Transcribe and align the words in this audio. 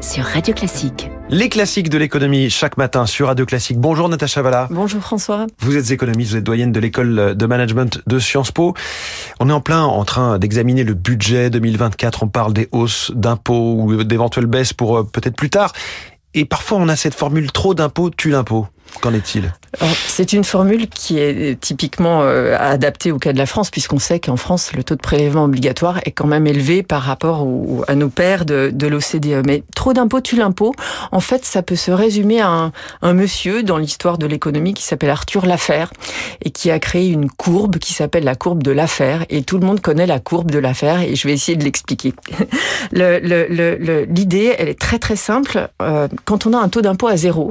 sur 0.00 0.24
Radio 0.24 0.52
Classique. 0.52 1.08
Les 1.28 1.48
classiques 1.48 1.88
de 1.88 1.98
l'économie 1.98 2.50
chaque 2.50 2.76
matin 2.76 3.06
sur 3.06 3.28
Radio 3.28 3.46
Classique. 3.46 3.78
Bonjour 3.78 4.08
Natacha 4.08 4.42
Valla. 4.42 4.66
Bonjour 4.72 5.00
François. 5.00 5.46
Vous 5.60 5.76
êtes 5.76 5.92
économiste, 5.92 6.32
vous 6.32 6.38
êtes 6.38 6.44
doyenne 6.44 6.72
de 6.72 6.80
l'école 6.80 7.36
de 7.36 7.46
management 7.46 8.02
de 8.04 8.18
Sciences 8.18 8.50
Po. 8.50 8.74
On 9.38 9.48
est 9.48 9.52
en 9.52 9.60
plein 9.60 9.84
en 9.84 10.04
train 10.04 10.40
d'examiner 10.40 10.82
le 10.82 10.94
budget 10.94 11.48
2024. 11.48 12.24
On 12.24 12.28
parle 12.28 12.52
des 12.52 12.68
hausses 12.72 13.12
d'impôts 13.14 13.76
ou 13.78 14.02
d'éventuelles 14.02 14.46
baisses 14.46 14.72
pour 14.72 14.98
euh, 14.98 15.04
peut-être 15.04 15.36
plus 15.36 15.50
tard. 15.50 15.72
Et 16.34 16.44
parfois 16.44 16.78
on 16.78 16.88
a 16.88 16.96
cette 16.96 17.14
formule 17.14 17.52
trop 17.52 17.74
d'impôts 17.74 18.10
tue 18.10 18.30
l'impôt. 18.30 18.66
Qu'en 19.00 19.14
est-il? 19.14 19.52
C'est 20.06 20.34
une 20.34 20.44
formule 20.44 20.86
qui 20.88 21.18
est 21.18 21.58
typiquement 21.58 22.20
euh, 22.22 22.56
adaptée 22.58 23.10
au 23.10 23.18
cas 23.18 23.32
de 23.32 23.38
la 23.38 23.46
France, 23.46 23.70
puisqu'on 23.70 23.98
sait 23.98 24.20
qu'en 24.20 24.36
France, 24.36 24.74
le 24.74 24.84
taux 24.84 24.96
de 24.96 25.00
prélèvement 25.00 25.44
obligatoire 25.44 26.00
est 26.04 26.10
quand 26.10 26.26
même 26.26 26.46
élevé 26.46 26.82
par 26.82 27.02
rapport 27.02 27.46
à 27.88 27.94
nos 27.94 28.10
pairs 28.10 28.44
de, 28.44 28.70
de 28.72 28.86
l'OCDE. 28.86 29.46
Mais 29.46 29.62
trop 29.74 29.94
d'impôts 29.94 30.20
tue 30.20 30.36
l'impôt. 30.36 30.74
En 31.10 31.20
fait, 31.20 31.44
ça 31.44 31.62
peut 31.62 31.76
se 31.76 31.90
résumer 31.90 32.40
à 32.40 32.70
un, 33.00 33.12
monsieur 33.12 33.62
dans 33.62 33.78
l'histoire 33.78 34.18
de 34.18 34.26
l'économie 34.26 34.74
qui 34.74 34.82
s'appelle 34.82 35.10
Arthur 35.10 35.46
Laffer 35.46 35.86
et 36.42 36.50
qui 36.50 36.70
a 36.70 36.78
créé 36.78 37.08
une 37.08 37.30
courbe 37.30 37.78
qui 37.78 37.92
s'appelle 37.94 38.24
la 38.24 38.34
courbe 38.34 38.62
de 38.62 38.70
l'affaire. 38.70 39.24
Et 39.30 39.42
tout 39.42 39.58
le 39.58 39.66
monde 39.66 39.80
connaît 39.80 40.06
la 40.06 40.20
courbe 40.20 40.50
de 40.50 40.58
l'affaire 40.58 41.00
et 41.00 41.16
je 41.16 41.26
vais 41.26 41.34
essayer 41.34 41.56
de 41.56 41.64
l'expliquer. 41.64 42.14
L'idée, 42.92 44.54
elle 44.58 44.68
est 44.68 44.78
très 44.78 44.98
très 44.98 45.16
simple. 45.16 45.68
Euh, 45.80 46.08
quand 46.24 46.46
on 46.46 46.52
a 46.52 46.58
un 46.58 46.68
taux 46.68 46.82
d'impôt 46.82 47.08
à 47.08 47.16
zéro, 47.16 47.50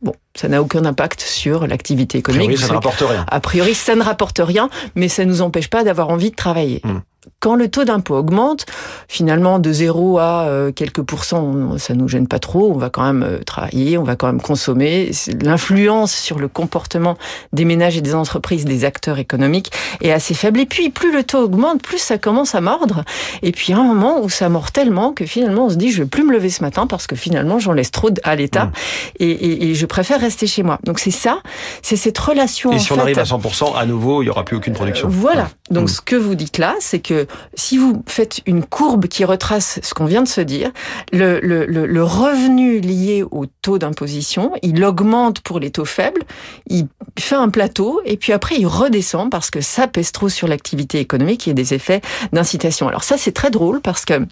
Bon, 0.00 0.14
ça 0.36 0.48
n'a 0.48 0.62
aucun 0.62 0.84
impact 0.84 1.20
sur 1.20 1.66
l'activité 1.66 2.18
économique. 2.18 2.50
A 2.50 2.52
priori, 2.52 2.62
ça 2.62 2.68
ne 2.68 2.74
rapporte 2.74 3.00
rien. 3.00 3.26
A 3.28 3.40
priori, 3.40 3.74
ça 3.74 3.94
ne 3.96 4.02
rapporte 4.02 4.40
rien, 4.42 4.70
mais 4.94 5.08
ça 5.08 5.24
ne 5.24 5.30
nous 5.30 5.42
empêche 5.42 5.68
pas 5.68 5.82
d'avoir 5.82 6.10
envie 6.10 6.30
de 6.30 6.36
travailler. 6.36 6.80
Hmm. 6.84 7.00
Quand 7.40 7.54
le 7.54 7.68
taux 7.68 7.84
d'impôt 7.84 8.16
augmente, 8.16 8.66
finalement 9.08 9.58
de 9.58 9.72
0 9.72 10.18
à 10.18 10.46
euh, 10.46 10.72
quelques 10.72 11.02
pourcents, 11.02 11.78
ça 11.78 11.94
nous 11.94 12.08
gêne 12.08 12.26
pas 12.28 12.38
trop. 12.38 12.72
On 12.74 12.78
va 12.78 12.90
quand 12.90 13.02
même 13.04 13.22
euh, 13.22 13.38
travailler, 13.44 13.96
on 13.98 14.02
va 14.04 14.16
quand 14.16 14.26
même 14.26 14.40
consommer. 14.40 15.10
L'influence 15.42 16.12
sur 16.14 16.38
le 16.38 16.48
comportement 16.48 17.16
des 17.52 17.64
ménages 17.64 17.96
et 17.96 18.00
des 18.00 18.14
entreprises, 18.14 18.64
des 18.64 18.84
acteurs 18.84 19.18
économiques, 19.18 19.70
est 20.02 20.12
assez 20.12 20.34
faible. 20.34 20.60
Et 20.60 20.66
puis, 20.66 20.90
plus 20.90 21.12
le 21.12 21.24
taux 21.24 21.38
augmente, 21.44 21.82
plus 21.82 21.98
ça 21.98 22.18
commence 22.18 22.54
à 22.54 22.60
mordre. 22.60 23.04
Et 23.42 23.52
puis, 23.52 23.72
à 23.72 23.78
un 23.78 23.84
moment 23.84 24.20
où 24.22 24.28
ça 24.28 24.48
mord 24.48 24.72
tellement 24.72 25.12
que 25.12 25.24
finalement, 25.26 25.66
on 25.66 25.70
se 25.70 25.76
dit, 25.76 25.90
je 25.90 26.02
vais 26.02 26.08
plus 26.08 26.24
me 26.24 26.32
lever 26.32 26.50
ce 26.50 26.62
matin 26.62 26.86
parce 26.86 27.06
que 27.06 27.16
finalement, 27.16 27.58
j'en 27.58 27.72
laisse 27.72 27.90
trop 27.90 28.10
à 28.24 28.34
l'État 28.36 28.66
Mm. 28.66 28.72
et, 29.20 29.30
et- 29.30 29.70
et 29.70 29.74
je 29.74 29.86
préfère 29.86 30.20
rester 30.20 30.46
chez 30.46 30.62
moi. 30.62 30.78
Donc, 30.84 30.98
c'est 30.98 31.10
ça, 31.10 31.38
c'est 31.82 31.96
cette 31.96 32.18
relation. 32.18 32.72
Et 32.72 32.76
en 32.76 32.78
si 32.78 32.92
on 32.92 32.96
fait, 32.96 33.00
arrive 33.02 33.18
à 33.18 33.24
100%, 33.24 33.74
à 33.76 33.86
nouveau, 33.86 34.22
il 34.22 34.26
n'y 34.26 34.30
aura 34.30 34.44
plus 34.44 34.56
aucune 34.56 34.72
production. 34.74 35.08
euh, 35.08 35.10
Voilà. 35.12 35.48
Donc, 35.70 35.84
Mm. 35.84 35.88
ce 35.88 36.00
que 36.00 36.16
vous 36.16 36.34
dites 36.34 36.58
là, 36.58 36.74
c'est 36.80 36.98
que 37.00 37.17
si 37.54 37.78
vous 37.78 38.02
faites 38.06 38.40
une 38.46 38.64
courbe 38.64 39.06
qui 39.06 39.24
retrace 39.24 39.80
ce 39.82 39.94
qu'on 39.94 40.04
vient 40.04 40.22
de 40.22 40.28
se 40.28 40.40
dire, 40.40 40.70
le, 41.12 41.40
le, 41.40 42.04
revenu 42.04 42.80
lié 42.80 43.24
au 43.30 43.46
taux 43.46 43.78
d'imposition, 43.78 44.52
il 44.62 44.82
augmente 44.84 45.40
pour 45.40 45.60
les 45.60 45.70
taux 45.70 45.84
faibles, 45.84 46.22
il 46.68 46.86
fait 47.18 47.34
un 47.34 47.48
plateau, 47.48 48.00
et 48.04 48.16
puis 48.16 48.32
après, 48.32 48.56
il 48.58 48.66
redescend 48.66 49.30
parce 49.30 49.50
que 49.50 49.60
ça 49.60 49.86
pèse 49.86 50.12
trop 50.12 50.28
sur 50.28 50.48
l'activité 50.48 51.00
économique 51.00 51.48
et 51.48 51.54
des 51.54 51.74
effets 51.74 52.00
d'incitation. 52.32 52.88
Alors 52.88 53.04
ça, 53.04 53.16
c'est 53.16 53.32
très 53.32 53.50
drôle 53.50 53.80
parce 53.80 54.04
que 54.04 54.26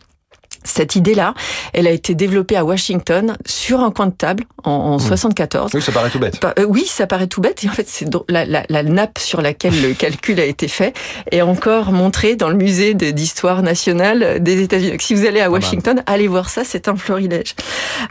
cette 0.66 0.96
idée-là, 0.96 1.34
elle 1.72 1.86
a 1.86 1.90
été 1.90 2.14
développée 2.14 2.56
à 2.56 2.64
Washington 2.64 3.36
sur 3.46 3.80
un 3.80 3.90
coin 3.90 4.06
de 4.06 4.12
table 4.12 4.44
en, 4.64 4.70
en 4.70 4.98
74. 4.98 5.72
Oui, 5.74 5.82
ça 5.82 5.92
paraît 5.92 6.10
tout 6.10 6.18
bête. 6.18 6.38
Bah, 6.40 6.54
euh, 6.58 6.64
oui, 6.64 6.84
ça 6.86 7.06
paraît 7.06 7.26
tout 7.26 7.40
bête. 7.40 7.64
Et 7.64 7.68
en 7.68 7.72
fait, 7.72 7.88
c'est 7.88 8.08
la, 8.28 8.44
la, 8.44 8.64
la 8.68 8.82
nappe 8.82 9.18
sur 9.18 9.40
laquelle 9.40 9.80
le 9.80 9.94
calcul 9.94 10.38
a 10.40 10.44
été 10.44 10.68
fait 10.68 10.94
est 11.30 11.42
encore 11.42 11.92
montrée 11.92 12.36
dans 12.36 12.48
le 12.48 12.56
musée 12.56 12.94
d'histoire 12.94 13.62
nationale 13.62 14.42
des 14.42 14.62
États-Unis. 14.62 14.96
Si 15.00 15.14
vous 15.14 15.26
allez 15.26 15.40
à. 15.40 15.50
Washington, 15.56 16.02
allez 16.06 16.28
voir 16.28 16.50
ça. 16.50 16.64
C'est 16.64 16.88
un 16.88 16.96
florilège. 16.96 17.54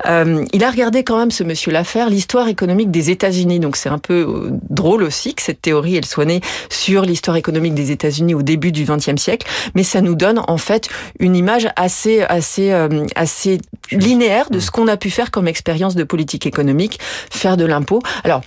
Euh, 0.08 0.44
il 0.54 0.64
a 0.64 0.72
regardé 0.72 1.04
quand 1.04 1.18
même 1.18 1.32
ce 1.32 1.44
monsieur 1.44 1.72
l'affaire 1.72 2.10
l'histoire 2.10 2.48
économique 2.48 2.92
des 2.92 3.12
États-Unis. 3.12 3.60
Donc 3.60 3.76
c'est 3.76 3.90
un 3.90 4.00
peu 4.00 4.14
euh, 4.14 4.50
drôle 4.70 5.04
aussi 5.04 5.36
que 5.36 5.42
cette 5.42 5.62
théorie 5.62 5.96
elle 5.96 6.06
soit 6.06 6.26
née 6.26 6.42
sur 6.70 7.04
l'histoire 7.04 7.38
économique 7.38 7.76
des 7.76 7.92
États-Unis 7.92 8.34
au 8.34 8.42
début 8.42 8.72
du 8.72 8.86
XXe 8.86 9.22
siècle. 9.22 9.48
Mais 9.76 9.84
ça 9.84 10.02
nous 10.02 10.16
donne 10.16 10.42
en 10.48 10.58
fait 10.58 10.90
une 11.20 11.36
image 11.36 11.68
assez 11.76 12.22
assez 12.22 12.45
euh, 12.60 13.06
assez 13.16 13.60
linéaire 13.92 14.50
de 14.50 14.60
ce 14.60 14.72
qu'on 14.72 14.88
a 14.88 14.98
pu 14.98 15.10
faire 15.10 15.32
comme 15.32 15.48
expérience 15.48 15.96
de 15.96 16.04
politique 16.04 16.46
économique, 16.46 17.00
faire 17.30 17.58
de 17.58 17.66
l'impôt. 17.66 18.02
Alors, 18.24 18.42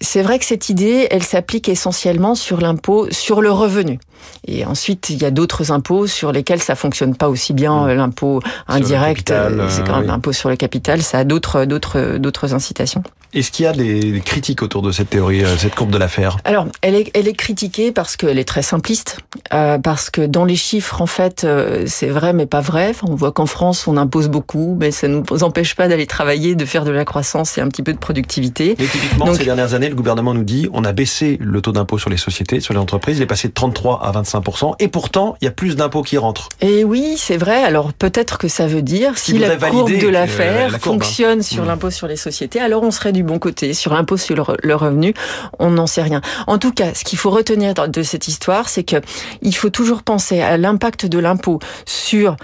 c'est 0.00 0.22
vrai 0.22 0.38
que 0.38 0.44
cette 0.44 0.68
idée, 0.68 1.06
elle 1.10 1.22
s'applique 1.22 1.68
essentiellement 1.68 2.34
sur 2.34 2.60
l'impôt 2.60 3.08
sur 3.10 3.40
le 3.40 3.50
revenu. 3.50 3.98
Et 4.46 4.64
ensuite, 4.64 5.10
il 5.10 5.20
y 5.20 5.24
a 5.24 5.30
d'autres 5.30 5.70
impôts 5.72 6.06
sur 6.06 6.32
lesquels 6.32 6.60
ça 6.60 6.74
fonctionne 6.74 7.14
pas 7.14 7.28
aussi 7.28 7.52
bien. 7.52 7.86
Euh, 7.86 7.94
L'impôt 7.94 8.40
indirect, 8.68 9.30
euh, 9.30 9.68
c'est 9.68 9.82
euh, 9.82 9.84
quand 9.84 9.92
même 9.92 10.02
oui. 10.02 10.08
l'impôt 10.08 10.32
sur 10.32 10.48
le 10.48 10.56
capital, 10.56 11.02
ça 11.02 11.18
a 11.18 11.24
d'autres 11.24 11.64
d'autres 11.64 12.18
d'autres 12.18 12.54
incitations. 12.54 13.02
Est-ce 13.34 13.50
qu'il 13.50 13.64
y 13.64 13.68
a 13.68 13.72
des, 13.72 14.20
critiques 14.24 14.62
autour 14.62 14.82
de 14.82 14.92
cette 14.92 15.10
théorie, 15.10 15.42
euh, 15.44 15.56
cette 15.56 15.74
courbe 15.74 15.90
de 15.90 15.98
l'affaire? 15.98 16.36
Alors, 16.44 16.66
elle 16.82 16.94
est, 16.94 17.10
elle 17.14 17.28
est 17.28 17.32
critiquée 17.32 17.92
parce 17.92 18.16
qu'elle 18.16 18.38
est 18.38 18.44
très 18.44 18.62
simpliste, 18.62 19.18
euh, 19.54 19.78
parce 19.78 20.10
que 20.10 20.22
dans 20.22 20.44
les 20.44 20.56
chiffres, 20.56 21.00
en 21.00 21.06
fait, 21.06 21.44
euh, 21.44 21.84
c'est 21.86 22.08
vrai 22.08 22.32
mais 22.32 22.46
pas 22.46 22.60
vrai. 22.60 22.88
Enfin, 22.90 23.06
on 23.10 23.14
voit 23.14 23.32
qu'en 23.32 23.46
France, 23.46 23.86
on 23.86 23.96
impose 23.96 24.28
beaucoup, 24.28 24.76
mais 24.78 24.90
ça 24.90 25.08
nous 25.08 25.24
empêche 25.42 25.74
pas 25.74 25.88
d'aller 25.88 26.06
travailler, 26.06 26.54
de 26.54 26.64
faire 26.64 26.84
de 26.84 26.90
la 26.90 27.04
croissance 27.04 27.56
et 27.58 27.60
un 27.60 27.68
petit 27.68 27.82
peu 27.82 27.92
de 27.92 27.98
productivité. 27.98 28.70
Et 28.72 28.86
typiquement, 28.86 29.26
Donc- 29.26 29.36
ces 29.36 29.44
dernières 29.44 29.74
années, 29.74 29.88
le 29.88 29.94
gouvernement 29.94 30.34
nous 30.34 30.44
dit 30.44 30.68
on 30.72 30.84
a 30.84 30.92
baissé 30.92 31.38
le 31.40 31.60
taux 31.60 31.72
d'impôt 31.72 31.98
sur 31.98 32.10
les 32.10 32.16
sociétés, 32.16 32.60
sur 32.60 32.74
les 32.74 32.80
entreprises, 32.80 33.18
il 33.18 33.22
est 33.22 33.26
passé 33.26 33.48
de 33.48 33.54
33 33.54 34.02
à 34.04 34.12
25 34.12 34.42
et 34.78 34.88
pourtant, 34.88 35.36
il 35.40 35.44
y 35.44 35.48
a 35.48 35.50
plus 35.50 35.76
d'impôts 35.76 36.02
qui 36.02 36.18
rentrent. 36.18 36.48
Et 36.60 36.84
oui, 36.84 37.14
c'est 37.16 37.36
vrai. 37.36 37.62
Alors 37.62 37.92
peut-être 37.92 38.38
que 38.38 38.48
ça 38.48 38.66
veut 38.66 38.82
dire 38.82 39.18
si 39.18 39.38
la 39.38 39.56
courbe 39.56 39.90
de 39.90 40.08
l'affaire 40.08 40.70
la 40.70 40.76
hein. 40.76 40.80
fonctionne 40.80 41.42
sur 41.42 41.64
Mm. 41.64 41.66
l'impôt 41.66 41.90
sur 41.90 42.06
les 42.06 42.16
sociétés, 42.16 42.60
alors 42.60 42.82
on 42.82 42.90
serait 42.90 43.12
du 43.12 43.21
bon 43.22 43.38
côté. 43.38 43.74
Sur 43.74 43.92
l'impôt 43.94 44.16
sur 44.16 44.34
le, 44.36 44.42
re- 44.42 44.56
le 44.62 44.74
revenu, 44.74 45.14
on 45.58 45.70
n'en 45.70 45.86
sait 45.86 46.02
rien. 46.02 46.20
En 46.46 46.58
tout 46.58 46.72
cas, 46.72 46.94
ce 46.94 47.04
qu'il 47.04 47.18
faut 47.18 47.30
retenir 47.30 47.74
de 47.74 48.02
cette 48.02 48.28
histoire, 48.28 48.68
c'est 48.68 48.84
que 48.84 48.96
il 49.42 49.54
faut 49.54 49.70
toujours 49.70 50.02
penser 50.02 50.40
à 50.40 50.56
l'impact 50.56 51.06
de 51.06 51.18
l'impôt 51.18 51.58
sur 51.86 52.36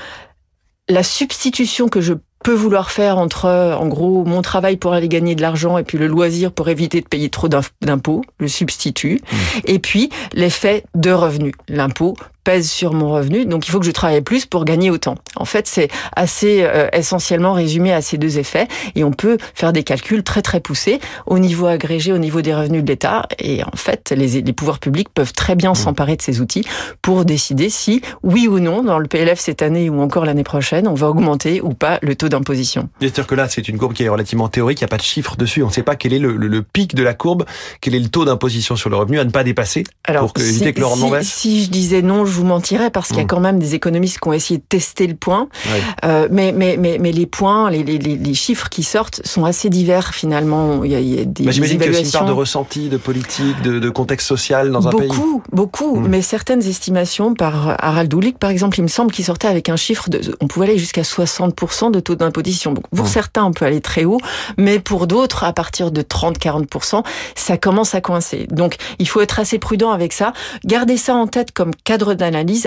la 0.89 1.03
substitution 1.03 1.89
que 1.89 2.01
je 2.01 2.15
peux 2.45 2.55
vouloir 2.55 2.91
faire 2.93 3.19
entre, 3.19 3.47
en 3.79 3.89
gros, 3.89 4.25
mon 4.25 4.43
travail 4.43 4.77
pour 4.77 4.93
aller 4.93 5.09
gagner 5.09 5.35
de 5.35 5.43
l'argent 5.43 5.77
et 5.77 5.83
puis 5.83 5.99
le 5.99 6.07
loisir 6.07 6.53
pour 6.53 6.69
éviter 6.69 7.01
de 7.01 7.07
payer 7.07 7.31
trop 7.31 7.49
d'imp- 7.49 7.67
d'impôts, 7.83 8.23
le 8.39 8.47
substitut, 8.49 9.21
et 9.65 9.81
puis 9.81 10.09
l'effet 10.33 10.85
de 10.95 11.11
revenu. 11.11 11.53
L'impôt 11.69 12.17
pèse 12.49 12.71
sur 12.71 12.95
mon 12.95 13.11
revenu, 13.13 13.45
donc 13.45 13.69
il 13.69 13.71
faut 13.71 13.79
que 13.79 13.85
je 13.85 13.91
travaille 13.91 14.23
plus 14.23 14.47
pour 14.47 14.65
gagner 14.65 14.91
autant. 14.91 15.17
En 15.37 15.45
fait, 15.45 15.67
c'est 15.67 15.89
assez 16.17 16.61
euh, 16.63 16.89
essentiellement 16.95 17.53
résumé 17.53 17.93
à 17.93 18.01
ces 18.01 18.17
deux 18.17 18.39
effets, 18.39 18.67
et 18.95 19.05
on 19.05 19.11
peut 19.11 19.37
faire 19.55 19.75
des 19.75 19.83
calculs 19.83 20.23
très 20.23 20.41
très 20.41 20.61
poussés 20.61 20.99
au 21.27 21.39
niveau 21.39 21.67
agrégé, 21.67 22.11
au 22.11 22.17
niveau 22.17 22.41
des 22.41 22.55
revenus 22.55 22.83
de 22.83 22.89
l'État, 22.89 23.27
et 23.39 23.63
en 23.65 23.77
fait, 23.77 24.15
les, 24.17 24.41
les 24.41 24.53
pouvoirs 24.55 24.79
publics 24.79 25.11
peuvent 25.13 25.35
très 25.35 25.57
bien 25.57 25.75
s'emparer 25.75 26.17
de 26.17 26.23
ces 26.23 26.41
outils 26.41 26.65
pour 27.03 27.27
décider 27.27 27.69
si, 27.69 28.01
oui 28.23 28.49
ou 28.49 28.61
non, 28.61 28.83
dans 28.83 28.99
le 28.99 29.09
PLF 29.09 29.39
cette 29.39 29.61
année 29.61 29.91
ou 29.91 30.01
encore 30.01 30.25
l'année 30.25 30.43
prochaine, 30.43 30.89
on 30.89 30.95
va 30.95 31.11
augmenter 31.11 31.61
ou 31.61 31.75
pas 31.75 31.99
le 32.01 32.17
taux 32.17 32.31
d'imposition. 32.31 32.89
C'est-à-dire 32.99 33.27
que 33.27 33.35
là, 33.35 33.47
c'est 33.51 33.69
une 33.69 33.77
courbe 33.77 33.93
qui 33.93 34.05
est 34.05 34.09
relativement 34.09 34.49
théorique, 34.49 34.81
il 34.81 34.85
n'y 34.85 34.89
a 34.89 34.89
pas 34.89 34.97
de 34.97 35.03
chiffre 35.03 35.37
dessus, 35.37 35.63
on 35.63 35.67
ne 35.67 35.73
sait 35.73 35.83
pas 35.83 35.97
quel 35.97 36.15
est 36.15 36.19
le, 36.19 36.35
le- 36.35 36.49
le 36.49 36.63
pic 36.63 36.95
de 36.95 37.03
la 37.03 37.13
courbe, 37.13 37.45
quel 37.83 37.95
est 37.95 38.01
le 38.01 38.09
taux 38.09 38.25
d'imposition 38.25 38.75
sur 38.75 38.89
le 38.89 38.97
revenu 38.97 39.19
à 39.19 39.25
ne 39.25 39.31
pas 39.31 39.45
dépasser. 39.45 39.85
Pour 40.21 40.33
que- 40.33 40.41
éviter 40.41 40.73
que 40.73 40.81
le 40.81 40.87
rendement 40.87 41.09
si, 41.09 41.13
baisse 41.13 41.29
si 41.29 41.65
je 41.65 41.71
disais 41.71 42.01
non, 42.01 42.25
je 42.25 42.38
vous 42.39 42.45
mentirais 42.47 42.91
parce 42.91 43.09
qu'il 43.09 43.17
y 43.19 43.21
a 43.21 43.25
Mm. 43.25 43.27
quand 43.29 43.41
même 43.41 43.59
des 43.59 43.75
économistes 43.75 44.19
qui 44.21 44.29
ont 44.29 44.33
essayé 44.33 44.59
de 44.59 44.65
tester 44.69 45.07
le 45.07 45.15
point. 45.15 45.49
Ouais. 45.67 45.83
Euh, 46.05 46.29
mais, 46.31 46.53
mais, 46.53 46.77
mais, 46.79 46.99
mais 47.01 47.13
les 47.13 47.27
points, 47.27 47.71
les, 47.71 47.83
les, 47.83 47.99
les- 47.99 48.35
chiffres 48.35 48.69
qui 48.69 48.83
sortent 48.85 49.21
sont 49.27 49.45
assez 49.45 49.69
divers 49.69 50.15
finalement. 50.15 50.85
Il 50.85 50.93
y 50.93 50.95
a, 50.95 51.01
il 51.01 51.15
y 51.15 51.21
a 51.21 51.25
des, 51.25 51.45
Bah, 51.45 51.51
J'imagine 51.51 51.79
qu'il 51.79 51.93
y 51.93 51.97
a 51.97 52.01
aussi 52.01 52.05
une 52.07 52.13
part 52.13 52.25
de 52.27 52.33
ressenti, 52.33 52.89
de 52.89 52.97
politique, 52.97 53.61
de, 53.63 53.79
de 53.79 53.91
contexte 53.91 54.27
social 54.29 54.71
dans 54.71 54.87
un 54.87 54.93
pays. 54.93 55.09
Beaucoup, 55.09 55.43
beaucoup, 55.53 55.97
Mm. 55.97 56.09
mais 56.09 56.23
certaines 56.23 56.63
estimations 56.63 57.35
par 57.35 57.77
Harald 57.83 58.09
Doulik, 58.11 58.39
par 58.39 58.51
exemple, 58.51 58.79
il 58.79 58.83
me 58.83 58.89
semble 58.89 59.11
qu'il 59.13 59.25
sortait 59.25 59.49
avec 59.49 59.69
un 59.69 59.77
chiffre 59.77 60.09
de, 60.09 60.21
on 60.41 60.47
pouvait 60.47 60.67
aller 60.69 60.79
jusqu'à 60.79 61.03
60% 61.03 61.91
de 61.91 62.01
taux 62.01 62.15
d'imposition. 62.15 62.75
Pour 62.75 63.05
Mm. 63.07 63.09
certains, 63.09 63.45
on 63.45 63.53
peut 63.53 63.65
aller 63.65 63.81
très 63.81 64.05
haut, 64.05 64.19
mais 64.57 64.79
pour 64.79 65.07
d'autres, 65.07 65.45
à 65.45 65.53
partir 65.53 65.91
de 65.91 66.03
30-40%, 66.03 67.03
ça 67.35 67.57
commence 67.57 67.95
à 67.95 68.01
coincer. 68.01 68.47
Donc, 68.51 68.77
il 68.99 69.09
faut 69.09 69.21
être 69.21 69.41
assez 69.41 69.59
prudent 69.59 69.91
avec 69.91 70.13
ça. 70.13 70.33
Gardez 70.65 70.97
ça 70.97 71.15
en 71.15 71.27
tête 71.27 71.53
comme 71.53 71.71
cadre 71.85 72.15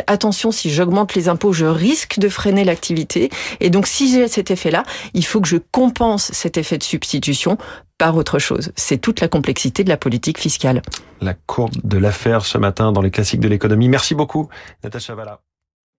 Attention, 0.07 0.51
si 0.51 0.69
j'augmente 0.69 1.15
les 1.15 1.29
impôts, 1.29 1.53
je 1.53 1.65
risque 1.65 2.19
de 2.19 2.29
freiner 2.29 2.63
l'activité. 2.63 3.29
Et 3.59 3.69
donc, 3.69 3.87
si 3.87 4.11
j'ai 4.11 4.27
cet 4.27 4.51
effet-là, 4.51 4.83
il 5.13 5.25
faut 5.25 5.41
que 5.41 5.47
je 5.47 5.57
compense 5.57 6.31
cet 6.33 6.57
effet 6.57 6.77
de 6.77 6.83
substitution 6.83 7.57
par 7.97 8.15
autre 8.17 8.39
chose. 8.39 8.71
C'est 8.75 8.97
toute 8.97 9.21
la 9.21 9.27
complexité 9.27 9.83
de 9.83 9.89
la 9.89 9.97
politique 9.97 10.39
fiscale. 10.39 10.81
La 11.21 11.33
courbe 11.33 11.75
de 11.83 11.97
l'affaire 11.97 12.45
ce 12.45 12.57
matin 12.57 12.91
dans 12.91 13.01
les 13.01 13.11
classiques 13.11 13.41
de 13.41 13.47
l'économie. 13.47 13.89
Merci 13.89 14.15
beaucoup, 14.15 14.49
Natacha 14.83 15.13
Valla. 15.13 15.39